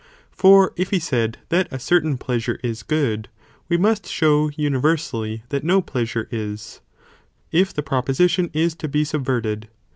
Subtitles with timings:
[0.31, 3.29] For if he said that a certain pleasure is good,
[3.69, 6.81] we must show universally that no pleasure is,
[7.51, 9.67] if the proposition is to be subverted.